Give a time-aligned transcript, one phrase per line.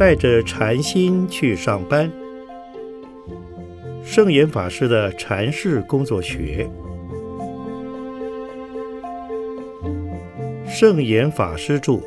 [0.00, 2.10] 带着禅心去上班。
[4.02, 6.66] 圣严法师的禅室工作学，
[10.66, 12.00] 圣严法师著。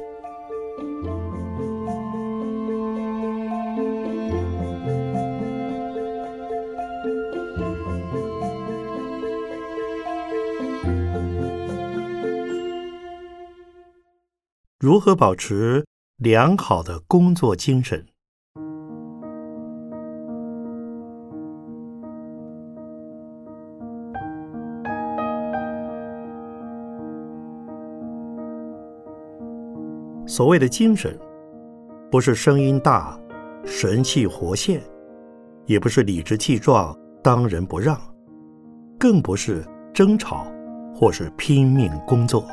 [14.79, 15.85] 如何保持
[16.23, 18.01] 良好的工作精神？
[30.25, 31.19] 所谓的精神，
[32.09, 33.19] 不是声音大、
[33.65, 34.81] 神气活现，
[35.65, 37.99] 也不是理直气壮、当仁不让，
[38.97, 39.61] 更不是
[39.93, 40.47] 争吵
[40.95, 42.47] 或是拼命工作。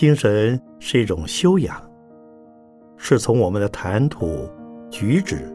[0.00, 1.78] 精神是一种修养，
[2.96, 4.48] 是从我们的谈吐、
[4.90, 5.54] 举止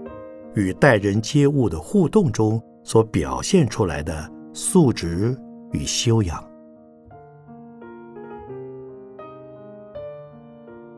[0.53, 5.35] 与待人接物的互动中所表现出来的素质
[5.71, 6.47] 与修养。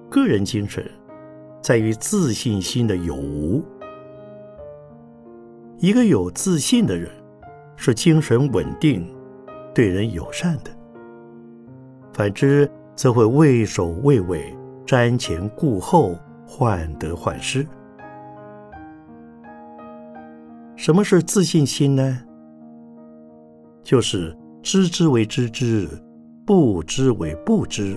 [0.09, 0.85] 个人精神
[1.61, 3.63] 在于自信心的有无。
[5.77, 7.09] 一个有自信的人，
[7.77, 9.09] 是精神稳定、
[9.73, 10.71] 对人友善的；
[12.11, 16.17] 反之，则会畏首畏尾、瞻前顾后、
[16.47, 17.65] 患得患失。
[20.75, 22.19] 什么是自信心呢？
[23.83, 25.87] 就是知之为知之，
[26.43, 27.95] 不知为不知，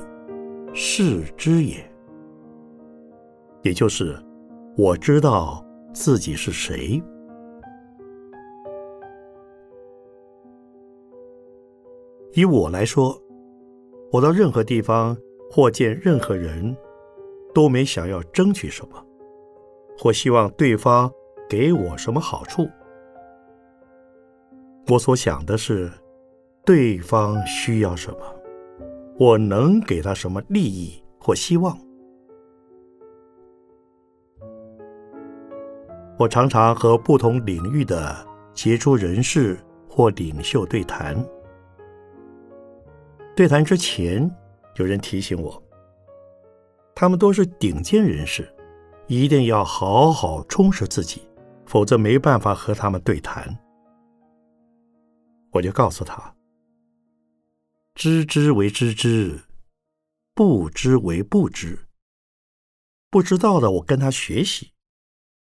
[0.75, 1.77] 是知也。
[3.62, 4.14] 也就是
[4.77, 5.64] 我知道
[5.95, 7.03] 自己是谁。
[12.35, 13.19] 以我来说。
[14.12, 15.16] 我到任何地方
[15.50, 16.77] 或见任何人，
[17.55, 19.06] 都没想要争取什么，
[19.97, 21.11] 或希望对方
[21.48, 22.68] 给我什么好处。
[24.89, 25.89] 我所想的是，
[26.64, 28.18] 对方需要什么，
[29.17, 31.79] 我能给他什么利益或希望。
[36.18, 38.14] 我常常和不同领域的
[38.52, 39.56] 杰出人士
[39.89, 41.17] 或领袖对谈。
[43.40, 44.30] 对谈之前，
[44.77, 45.62] 有人提醒我，
[46.95, 48.55] 他们都是顶尖人士，
[49.06, 51.27] 一定要好好充实自己，
[51.64, 53.58] 否则没办法和他们对谈。
[55.52, 56.36] 我就告诉他：
[57.95, 59.40] 知之为知之，
[60.34, 61.79] 不知为不知。
[63.08, 64.70] 不知道的，我跟他学习，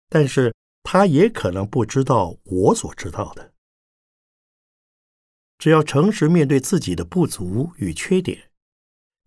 [0.08, 3.49] 但是他也可能不知道我所知道的。
[5.60, 8.50] 只要诚实面对自己的不足与缺点，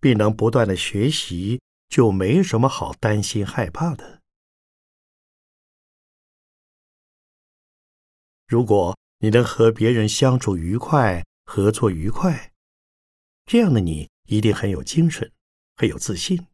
[0.00, 4.20] 并能不断的学习，就没什么好担心害怕的。
[8.48, 12.52] 如果你能和别人相处愉快、合作愉快，
[13.46, 15.30] 这样的你一定很有精神、
[15.76, 16.48] 很有自信，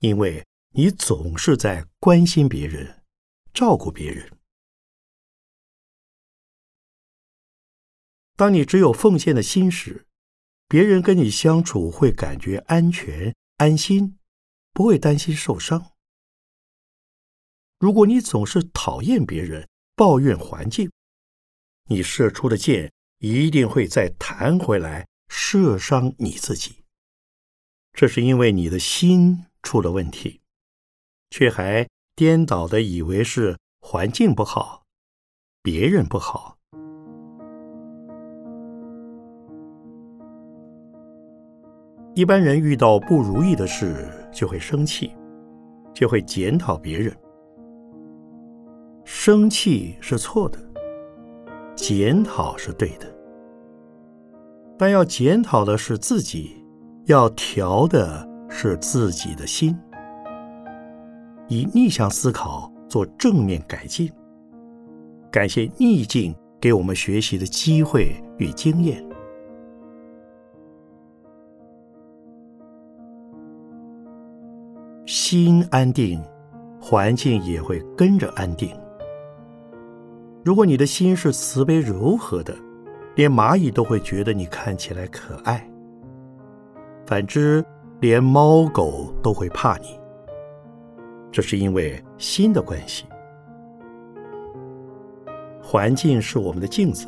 [0.00, 3.02] 因为你总是在关心别人、
[3.54, 4.30] 照顾别人。
[8.40, 10.06] 当你只有奉献的心时，
[10.66, 14.18] 别人跟你相处会感觉安全、安心，
[14.72, 15.92] 不会担心受伤。
[17.78, 20.90] 如果你总是讨厌别人、抱怨环境，
[21.90, 26.76] 你射出的箭一定会再弹回来，射伤你自己。
[27.92, 30.40] 这是因为你的心出了问题，
[31.28, 31.86] 却还
[32.16, 34.86] 颠倒的以为是环境不好，
[35.60, 36.56] 别人不好。
[42.14, 45.12] 一般人遇到不如意的事，就会生气，
[45.94, 47.14] 就会检讨别人。
[49.04, 50.58] 生气是错的，
[51.74, 53.06] 检讨是对的。
[54.76, 56.64] 但要检讨的是自己，
[57.04, 59.76] 要调的是自己的心，
[61.48, 64.10] 以逆向思考做正面改进。
[65.30, 69.04] 感谢逆境给我们学习的机会与经验。
[75.32, 76.20] 心安定，
[76.80, 78.68] 环境也会跟着安定。
[80.42, 82.52] 如果你的心是慈悲柔和的，
[83.14, 85.60] 连蚂蚁都会觉得你看起来可爱；
[87.06, 87.64] 反之，
[88.00, 90.00] 连猫狗都会怕你。
[91.30, 93.04] 这是因为心的关系。
[95.62, 97.06] 环境是我们的镜子，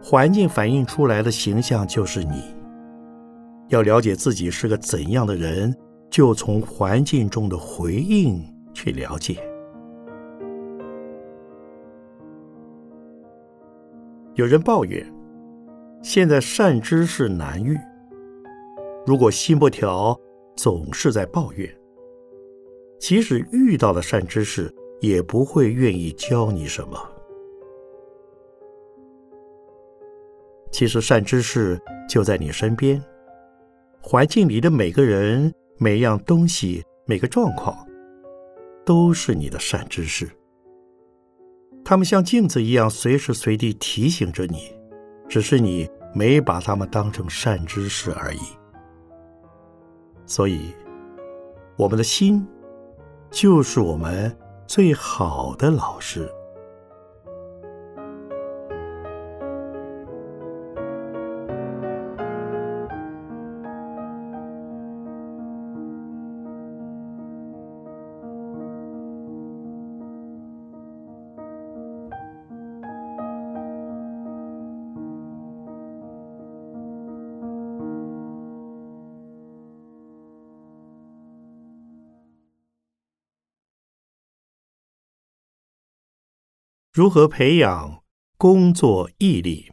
[0.00, 2.54] 环境反映出来的形象就是你。
[3.66, 5.76] 要了解自己是个怎样的人。
[6.12, 8.38] 就从环境中的回应
[8.74, 9.42] 去了解。
[14.34, 15.10] 有人抱怨，
[16.02, 17.78] 现在善知识难遇。
[19.06, 20.14] 如果心不调，
[20.54, 21.66] 总是在抱怨，
[22.98, 24.70] 即使遇到了善知识，
[25.00, 26.98] 也不会愿意教你什么。
[30.70, 33.02] 其实善知识就在你身边，
[34.02, 37.76] 环境里的每个人、每样东西、每个状况，
[38.86, 40.30] 都是你的善知识。
[41.84, 44.72] 他们像镜子一样，随时随地提醒着你，
[45.28, 48.38] 只是你没把他们当成善知识而已。
[50.24, 50.72] 所以，
[51.76, 52.46] 我们的心
[53.28, 54.32] 就是我们
[54.68, 56.30] 最好的老师。
[87.02, 88.00] 如何培养
[88.38, 89.72] 工作毅力？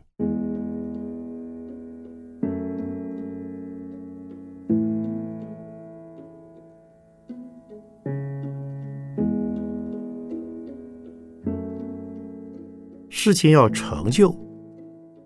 [13.09, 14.35] 事情要成就，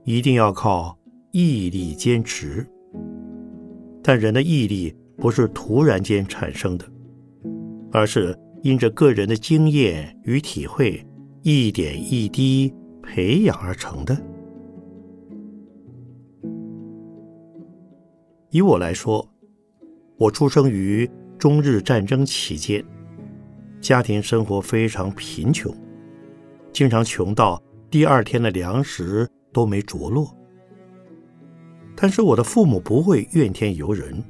[0.04, 1.00] 一定要靠
[1.32, 2.68] 毅力坚持。
[4.04, 6.86] 但人的毅力不是突然间产生的，
[7.94, 11.02] 而是因着个人的经验与体会。
[11.46, 14.18] 一点一滴培养而成的。
[18.50, 19.28] 以我来说，
[20.16, 22.82] 我出生于中日战争期间，
[23.82, 25.76] 家庭生活非常贫穷，
[26.72, 27.62] 经常穷到
[27.92, 30.34] 第二天的粮食都没着落。
[31.94, 34.24] 但是我的父母不会怨天尤人，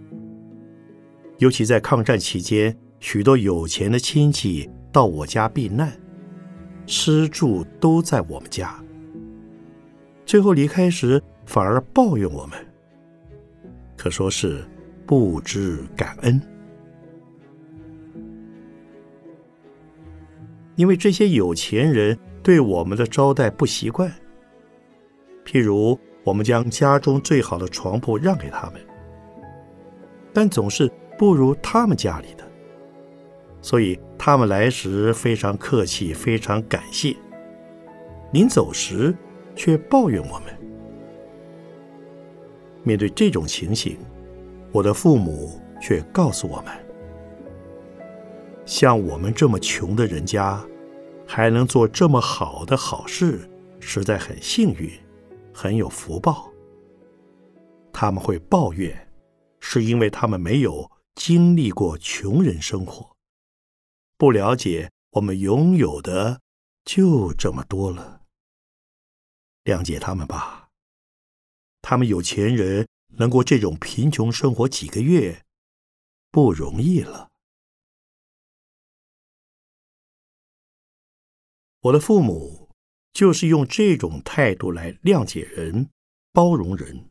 [1.38, 5.95] 尤其在抗战期间，许多有钱的亲戚到我家避难。
[6.85, 8.75] 吃住都在我们家，
[10.25, 12.57] 最后离开时反而抱怨我们，
[13.97, 14.63] 可说是
[15.06, 16.41] 不知感恩。
[20.75, 24.12] 因为这些有钱人对我们的招待不习惯，
[25.45, 28.81] 譬如我们将家中最好的床铺让给他们，
[30.33, 32.44] 但总是不如他们家里的。
[33.63, 37.15] 所以他们来时非常客气，非常感谢。
[38.33, 39.15] 临走时
[39.56, 40.54] 却抱怨我们。
[42.83, 43.98] 面对这种情形，
[44.74, 46.74] 我的父母却告诉我们：
[48.65, 50.62] 像我们这么穷的人家，
[51.25, 53.50] 还能做这么好的好事，
[53.80, 54.92] 实在很幸运，
[55.54, 56.51] 很有福报。
[57.94, 59.07] 他们会抱怨，
[59.62, 63.12] 是因为他们没有经历过穷人生活。
[64.24, 66.42] 不了解我们拥有的
[66.86, 68.22] 就这么多了，
[69.66, 70.70] 谅解他们吧。
[71.81, 72.88] 他们有钱人
[73.18, 75.44] 能过这种贫穷生活几个月，
[76.32, 77.30] 不容易了。
[81.82, 82.70] 我的父母
[83.12, 85.89] 就是用这种态度来谅解人、
[86.32, 87.10] 包容人，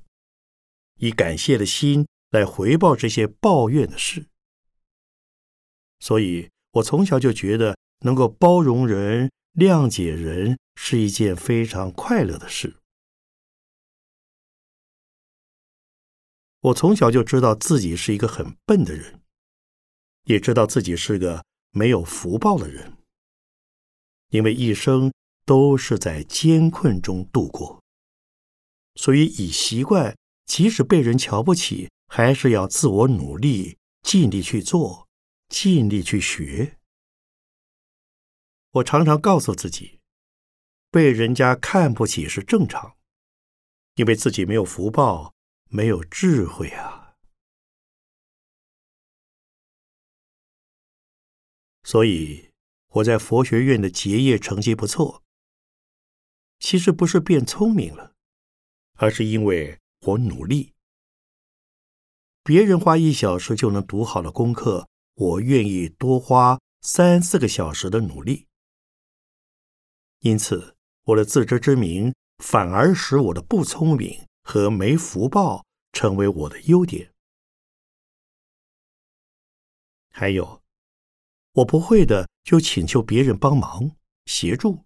[0.97, 4.25] 以感谢的心来回报这些抱怨的事，
[6.01, 6.51] 所以。
[6.73, 12.77] 我从小就觉得能够包容人、谅解人是一件非常快乐的事。
[16.61, 19.21] 我从小就知道自己是一个很笨的人，
[20.25, 22.97] 也知道自己是个没有福报的人，
[24.29, 25.13] 因为一生
[25.45, 27.83] 都是在艰困中度过，
[28.95, 35.02] 所以已习惯，即使被人瞧不起，还是要自我努力，尽力去做。
[35.53, 36.79] 尽力去学。
[38.71, 40.01] 我常常告诉自己，
[40.91, 42.97] 被人家看不起是正常，
[43.97, 45.35] 因为自己没有福报，
[45.69, 47.13] 没有智慧啊。
[51.85, 52.51] 所以
[52.89, 55.23] 我在佛学院的结业成绩不错，
[56.61, 58.15] 其实不是变聪明了，
[58.95, 60.73] 而是因为我努力。
[62.43, 64.89] 别人花一小时就能读好了功课。
[65.15, 68.47] 我愿意多花三四个小时的努力，
[70.21, 77.13] 因此我的自知之明反而使我的不聪明和没福报成为我的优点。
[80.11, 80.63] 还有，
[81.53, 84.85] 我不会的就请求别人帮忙协助，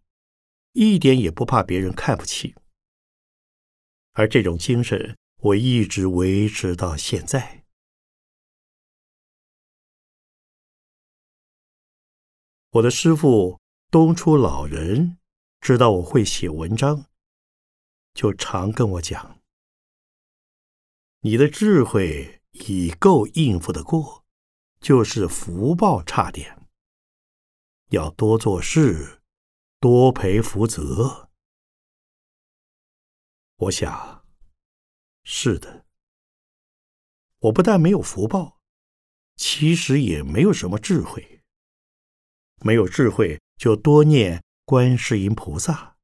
[0.72, 2.54] 一点也不怕别人看不起。
[4.12, 7.65] 而这种精神，我一直维持到现在。
[12.70, 15.18] 我的师傅东初老人
[15.60, 17.06] 知道我会写文章，
[18.12, 19.40] 就常跟我讲
[21.20, 24.24] ：“你的智慧已够应付得过。”
[24.78, 26.68] 就是福报差点，
[27.88, 29.22] 要多做事，
[29.80, 31.30] 多培福泽。
[33.56, 34.24] 我想，
[35.24, 35.86] 是的。
[37.38, 38.60] 我不但没有福报，
[39.34, 41.35] 其实也没有什么智慧。
[42.62, 45.96] 没有智慧，就多念观世音菩萨；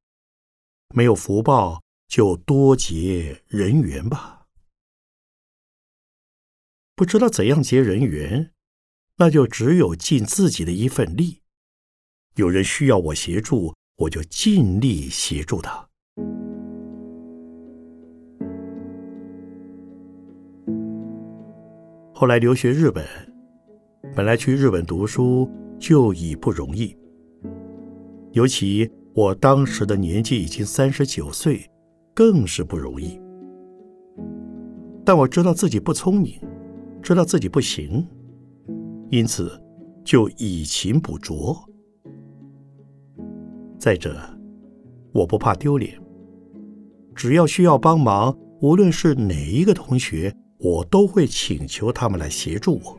[0.95, 4.47] 没有福报，就多结人缘吧。
[6.95, 8.51] 不知道怎样结人缘。
[9.17, 11.43] 那就只有尽自己的一份力。
[12.37, 15.87] 有人需要我协助，我就尽力协助他。
[22.15, 23.07] 后来留学日本，
[24.17, 25.49] 本来去日本读书
[25.83, 26.97] 就已不容易，
[28.31, 31.69] 尤其我当时的年纪已经三十九岁，
[32.15, 33.21] 更是不容易。
[35.05, 36.41] 但我知道自己不聪明，
[37.03, 38.07] 知道自己不行。
[39.11, 39.61] 因此，
[40.05, 41.69] 就以勤补拙。
[43.77, 44.17] 再者，
[45.13, 46.01] 我不怕丢脸，
[47.13, 52.97] 只要需要帮忙，无论是哪一个同学，我都会请求他们来协助我。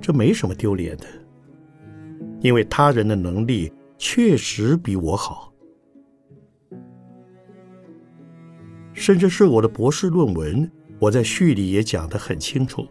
[0.00, 1.04] 这没什么丢脸的，
[2.46, 5.52] 因为他人的能力确实比我好，
[8.92, 12.86] 甚至是我的博士论文，我在序里也讲得很清楚。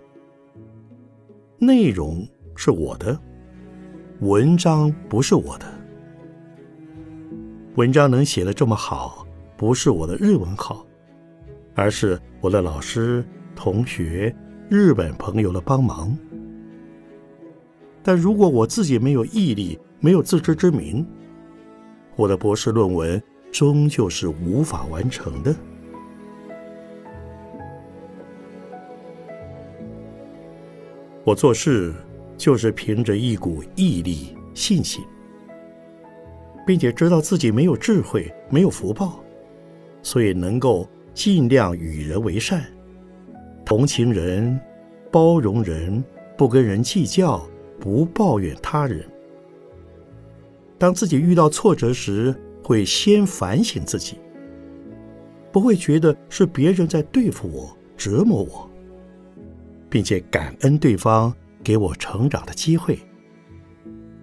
[1.57, 3.17] 内容是我的，
[4.19, 5.65] 文章不是我的。
[7.75, 10.85] 文章能写得这么好，不是我的日文好，
[11.75, 14.35] 而是我的老师、同学、
[14.69, 16.13] 日本朋友的帮忙。
[18.07, 21.03] 但如果我自己没有毅力，没有自知之明，
[22.15, 23.19] 我的博士论文
[23.51, 25.55] 终究是无法完成的。
[31.24, 31.91] 我做事
[32.38, 35.03] 就是凭着一股毅力、信心，
[36.63, 39.19] 并且知道自己没有智慧、没有福报，
[40.03, 42.63] 所以能够尽量与人为善，
[43.65, 44.59] 同情人、
[45.12, 46.03] 包容人，
[46.38, 47.43] 不跟人计较，
[47.79, 49.05] 不抱怨他人。
[50.77, 54.17] 当自己遇到挫折时，会先反省自己，
[55.51, 58.70] 不会觉得是别人在对付我、折磨我。
[59.88, 63.00] 并且感恩对方给我成长的机会，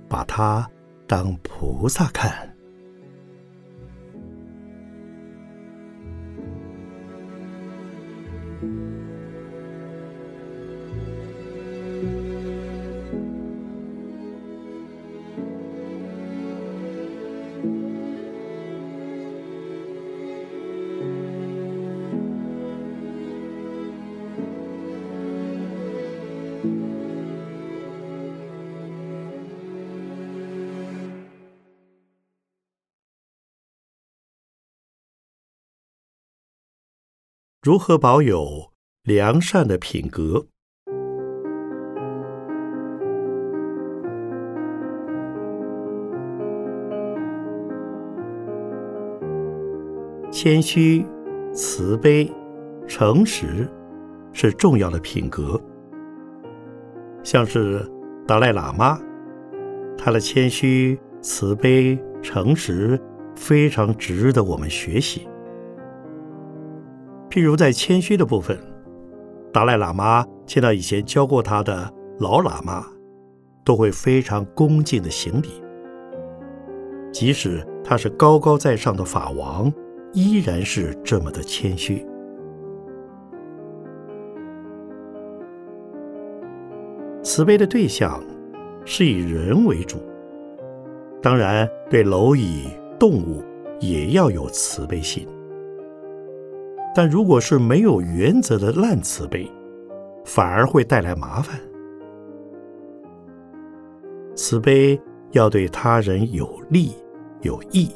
[0.06, 0.68] 把他
[1.06, 2.51] 当菩萨看。
[37.64, 38.72] 如何保有
[39.04, 40.46] 良善的品格？
[50.32, 51.06] 谦虚、
[51.52, 52.28] 慈悲、
[52.88, 53.70] 诚实
[54.32, 55.56] 是重要的品格。
[57.22, 57.88] 像是
[58.26, 58.98] 达赖喇嘛，
[59.96, 63.00] 他的谦虚、慈悲、诚实
[63.36, 65.28] 非常值得我们学习。
[67.32, 68.58] 譬如在谦虚的部分，
[69.54, 72.84] 达赖喇嘛见到以前教过他的老喇嘛，
[73.64, 75.48] 都会非常恭敬的行礼。
[77.10, 79.72] 即使他是高高在上的法王，
[80.12, 82.06] 依然是这么的谦虚。
[87.22, 88.22] 慈悲的对象
[88.84, 89.96] 是以人为主，
[91.22, 93.42] 当然对蝼蚁、动物
[93.80, 95.26] 也要有慈悲心。
[96.94, 99.50] 但如果是没有原则的烂慈悲，
[100.24, 101.58] 反而会带来麻烦。
[104.36, 105.00] 慈悲
[105.32, 106.92] 要对他人有利
[107.40, 107.90] 有益。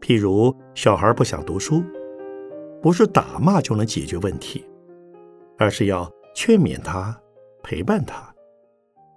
[0.00, 1.82] 譬如小孩不想读书，
[2.80, 4.64] 不是打骂就能解决问题，
[5.58, 7.20] 而是要劝勉他，
[7.62, 8.34] 陪伴他，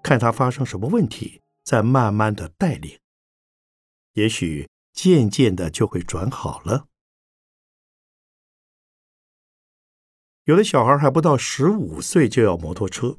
[0.04, 2.92] 看他发生什么问题，再慢慢的带领，
[4.14, 6.86] 也许渐渐的就会转好了。
[10.46, 13.18] 有的小孩还不到十五岁就要摩托车，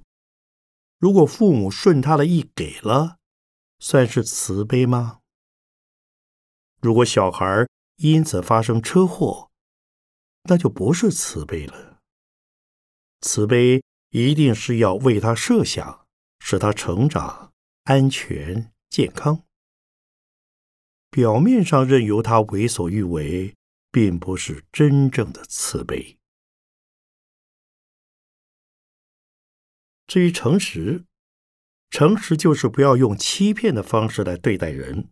[0.99, 3.17] 如果父母顺他的意给了，
[3.79, 5.21] 算是慈悲吗？
[6.83, 7.67] 如果小孩
[7.97, 9.51] 因此发生车祸，
[10.43, 11.99] 那就不是慈悲了。
[13.23, 16.07] 慈悲一定是要为他设想，
[16.41, 17.53] 使他成长
[17.85, 19.43] 安全健康。
[21.09, 23.55] 表面上任由他为所欲为，
[23.91, 26.19] 并不是真正的慈悲。
[30.07, 31.05] 至于诚实，
[31.91, 35.09] 诚实就是不要用欺骗的方式来对待人，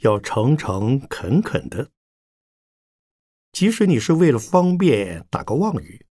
[0.00, 1.90] 要诚诚恳恳的。
[3.52, 6.04] 即使你是为了方便打个妄语，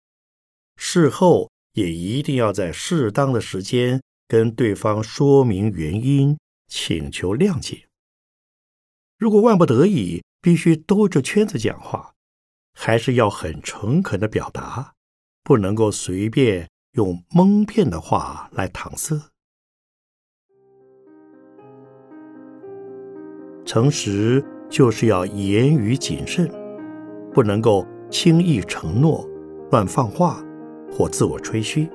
[0.77, 7.88] 事后也一定要在适当的时间跟对方说明原因，请求谅解。
[9.17, 12.13] 如果万不得已必须兜着圈子讲话，
[12.74, 14.93] 还是要很诚恳的表达，
[15.43, 16.69] 不能够随便。
[16.95, 19.19] 用蒙骗的话来搪塞，
[23.65, 26.49] 诚实就是要言语谨慎，
[27.33, 29.27] 不能够轻易承诺、
[29.71, 30.41] 乱放话
[30.89, 31.89] 或自我吹嘘，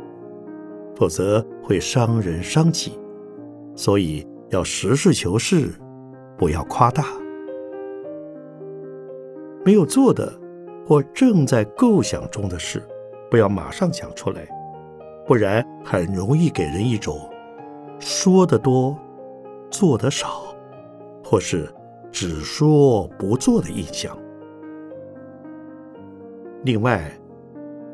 [0.95, 2.93] 否则会伤人伤己。
[3.75, 5.71] 所以要实事求是，
[6.37, 7.07] 不要夸大。
[9.65, 10.31] 没有做的
[10.87, 12.83] 或正在构想中的事，
[13.31, 14.47] 不要马上讲出来。
[15.31, 17.31] 不然很容易给人一种
[18.01, 18.99] 说得多、
[19.71, 20.53] 做得少，
[21.23, 21.73] 或是
[22.11, 24.19] 只说不做的印象。
[26.65, 27.13] 另外，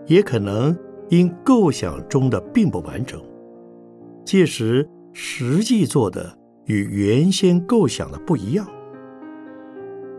[0.06, 0.74] 也可能
[1.10, 3.22] 因构想中的并不完整，
[4.24, 6.34] 届时实际做的
[6.64, 8.66] 与原先构想的不一样，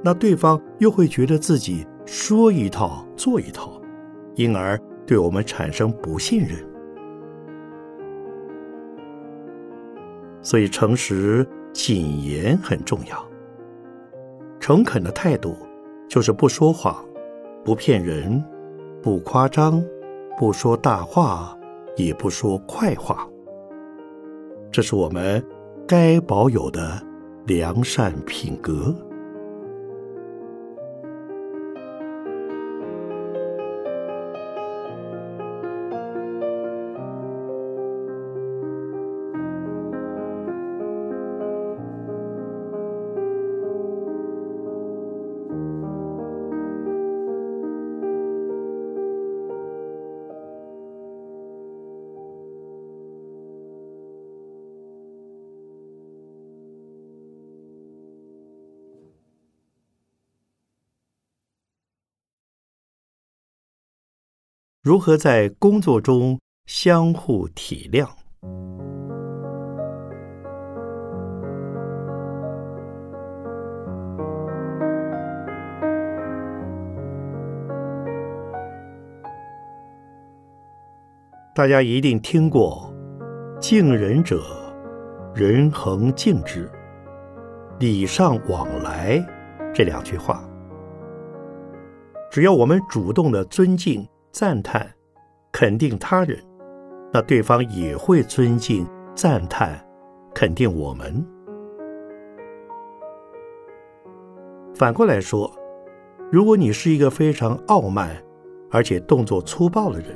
[0.04, 3.82] 那对方又会觉得自己说一套做一套，
[4.36, 6.77] 因而对我们产生不信任。
[10.48, 13.22] 所以，诚实谨言很重要。
[14.62, 15.58] 诚恳的态度
[16.08, 17.04] 就是不说谎，
[17.66, 18.42] 不骗人，
[19.04, 19.84] 不夸张，
[20.40, 21.54] 不说大话，
[21.98, 23.28] 也不说快话。
[24.72, 25.46] 这是我们
[25.86, 26.98] 该保有的
[27.46, 28.96] 良善品格。
[64.88, 68.08] 如何在工作中相互体谅？
[81.54, 82.90] 大家一定听过
[83.60, 84.42] “敬人者，
[85.36, 86.62] 人恒敬之；
[87.78, 89.22] 礼尚往来”
[89.76, 90.42] 这两句话。
[92.32, 94.08] 只要我们主动的尊敬。
[94.40, 94.88] 赞叹、
[95.52, 96.38] 肯定他人，
[97.12, 99.84] 那对方也会尊敬、赞叹、
[100.32, 101.26] 肯定我们。
[104.76, 105.52] 反过来说，
[106.32, 108.16] 如果你是一个非常傲慢
[108.70, 110.16] 而且动作粗暴的人，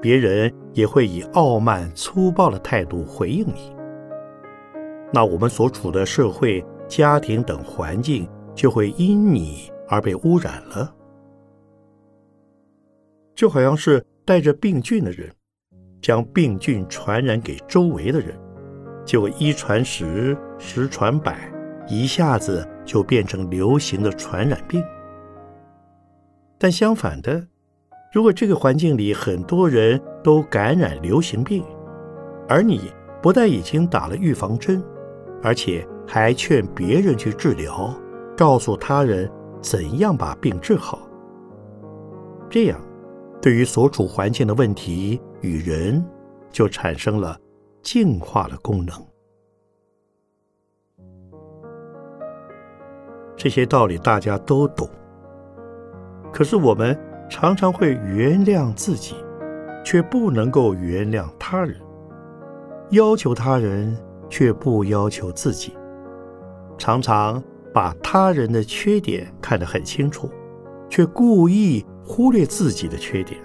[0.00, 3.74] 别人也会以傲慢、粗暴的态度回应你，
[5.12, 10.94] 那我们所处的社会、家庭等环境就会因你而被污染了。
[13.34, 15.30] 就好像是带着病菌的人，
[16.00, 18.38] 将病菌传染给周围的人，
[19.04, 21.52] 结果一传十，十传百，
[21.88, 24.82] 一下子就变成流行的传染病。
[26.58, 27.46] 但相反的，
[28.12, 31.64] 如果这个环境里很多人都感染流行病，
[32.48, 34.82] 而你不但已经打了预防针，
[35.42, 37.92] 而且还劝别人去治疗，
[38.36, 41.08] 告诉他人怎样把病治好，
[42.48, 42.80] 这样。
[43.44, 46.02] 对于所处环境的问题与人，
[46.50, 47.38] 就产生了
[47.82, 48.94] 净化的功能。
[53.36, 54.88] 这些道理大家都懂，
[56.32, 59.14] 可是我们常常会原谅自己，
[59.84, 61.76] 却不能够原谅他人；
[62.92, 63.94] 要求他人，
[64.30, 65.76] 却不要求自己。
[66.78, 70.30] 常常把他人的缺点看得很清楚，
[70.94, 73.40] 却故意忽略自己的缺点。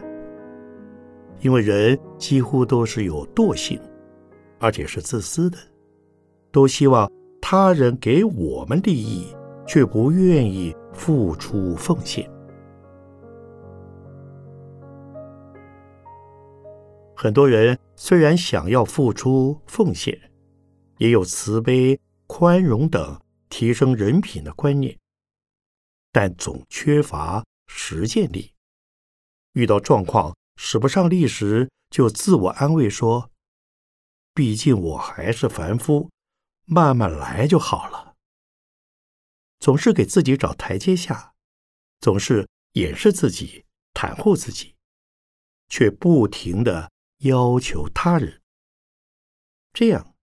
[1.41, 3.81] 因为人几乎都是有惰性，
[4.59, 5.57] 而且是自私的，
[6.51, 9.35] 都希望他人给我们利益，
[9.65, 12.29] 却不愿意付出奉献。
[17.15, 20.15] 很多人虽然想要付出奉献，
[20.99, 24.95] 也有慈悲、宽容等提升人品的观念，
[26.11, 28.53] 但总缺乏实践力。
[29.53, 33.31] 遇到状况使不上力时，就自我安慰说
[34.33, 36.09] ：“毕竟我还是凡夫，
[36.65, 38.15] 慢慢来就好了。”
[39.59, 41.33] 总是给自己找台阶下，
[41.99, 44.75] 总是掩饰自己、袒护自己，
[45.67, 46.89] 却不停的。
[47.23, 48.41] 要求他人，
[49.73, 50.15] 这样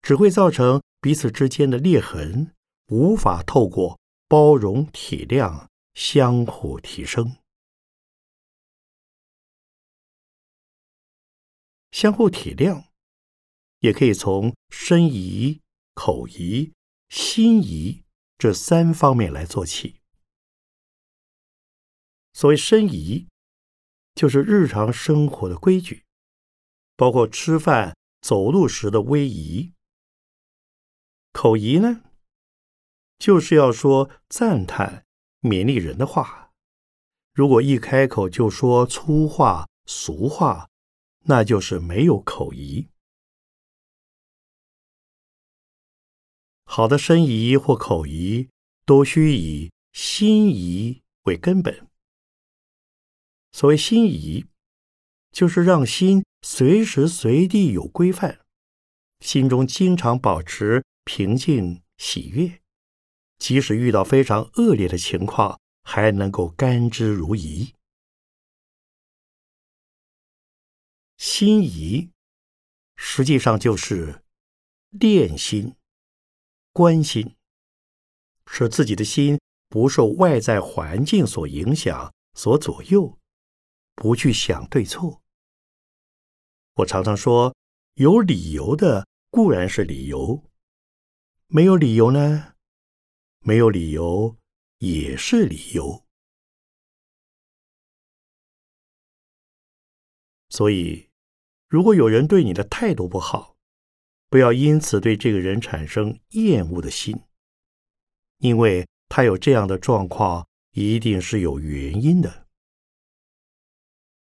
[0.00, 2.54] 只会造成彼此之间的裂痕，
[2.86, 3.99] 无法透过
[4.30, 7.36] 包容体谅相互提升。
[11.90, 12.84] 相互体谅，
[13.80, 15.60] 也可以从身仪、
[15.94, 16.72] 口仪、
[17.08, 18.04] 心仪
[18.38, 20.00] 这三方面来做起。
[22.32, 23.26] 所谓身仪，
[24.14, 26.04] 就是日常生活的规矩。
[26.94, 29.72] 包括吃饭、走路时的威仪。
[31.32, 32.04] 口仪呢，
[33.20, 35.04] 就是要说赞叹、
[35.42, 36.50] 勉励人的话。
[37.32, 40.68] 如果一开口就说粗话、俗话，
[41.26, 42.88] 那就是没有口仪。
[46.64, 48.48] 好的身仪或口仪，
[48.84, 51.86] 都需以心仪为根本。
[53.52, 54.46] 所谓心仪，
[55.30, 56.24] 就是让心。
[56.42, 58.40] 随时随地有规范，
[59.20, 62.59] 心中经常保持平静喜悦，
[63.40, 67.72] 即使遇到非常恶劣的情况，还能够甘之如饴。
[71.16, 72.10] 心仪
[72.96, 74.22] 实际上就是
[74.90, 75.74] 练心、
[76.72, 77.34] 关心，
[78.46, 83.18] 使自己的心不受外在环境所影响、所左右，
[83.94, 85.22] 不去想对错。
[86.74, 87.54] 我常常说，
[87.94, 90.44] 有理由的固然是理由，
[91.46, 92.54] 没有理由呢？
[93.40, 94.36] 没有理由
[94.78, 96.04] 也是理由。
[100.48, 101.10] 所以，
[101.68, 103.56] 如果有人对你的态度不好，
[104.28, 107.22] 不要因此对这个人产生厌恶的心，
[108.38, 112.46] 因为他有这样的状况，一定是有原因的。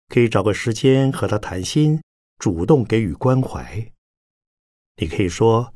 [0.07, 2.01] 可以找个时间和他谈心。
[2.37, 3.93] 主动给予关怀，
[4.97, 5.73] 你可以说：“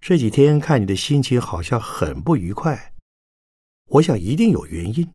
[0.00, 2.92] 这几天看你的心情好像很不愉快，
[3.88, 5.10] 我想一定有原因。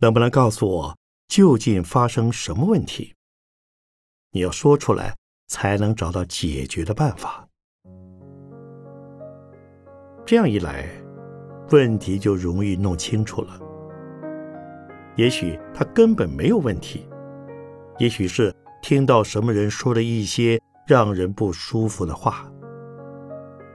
[0.00, 3.14] 能不能告诉我究竟发生什么问题？
[4.32, 5.16] 你要说出来，
[5.48, 7.48] 才能找到解决的办法。
[10.26, 10.88] 这样一来，
[11.70, 13.60] 问题就容易弄清楚了。
[15.16, 17.06] 也许他根本没有问题，
[17.98, 18.54] 也许是……”
[18.84, 22.46] 听到什么人说了一些让人不舒服的话，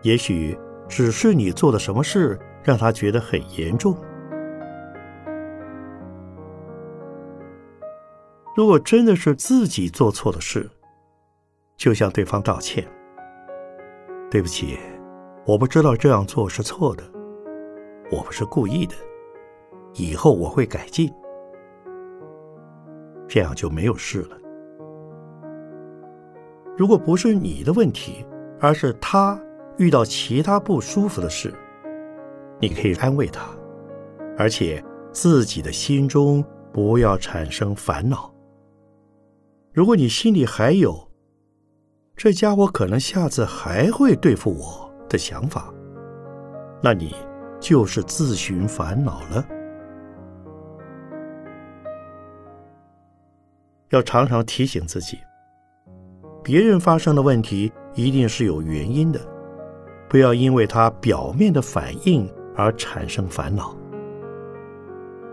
[0.01, 0.57] 也许
[0.87, 3.97] 只是你做的什么事让他觉得很严重。
[8.55, 10.69] 如果真的是自己做错了事，
[11.77, 12.85] 就向对方道歉。
[14.29, 14.77] 对不起，
[15.45, 17.03] 我不知道这样做是错的，
[18.11, 18.93] 我不是故意的，
[19.93, 21.11] 以后我会改进，
[23.27, 24.37] 这样就没有事了。
[26.77, 28.25] 如果不是你的问题，
[28.59, 29.39] 而是他
[29.79, 31.53] 遇到其他不舒服的事，
[32.59, 33.49] 你可以安慰他，
[34.37, 38.29] 而且自己的心中不要产生烦恼。
[39.71, 41.09] 如果你心里还有
[42.17, 45.73] 这家伙可能下次还会对付我的想法，
[46.83, 47.15] 那你
[47.57, 49.47] 就是自寻烦恼了。
[53.91, 55.17] 要常常提醒自己。
[56.43, 59.19] 别人发生的问题一定是有原因的，
[60.09, 63.77] 不要因为他表面的反应而产生烦恼。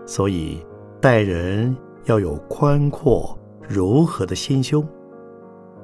[0.05, 0.63] 所以
[1.01, 3.37] 待人要有宽阔
[3.67, 4.87] 柔和的心胸，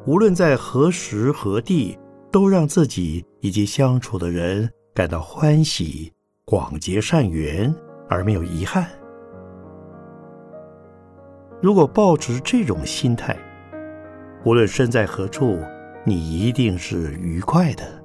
[0.06, 1.97] 无论在何时何地，
[2.32, 6.13] 都让自己以及相处的人感到欢喜，
[6.45, 7.73] 广结善缘
[8.08, 8.88] 而没有遗憾。
[11.62, 13.38] 如果抱持这种心态，
[14.45, 15.58] 无论身在何处，
[16.06, 18.02] 你一定是愉快的。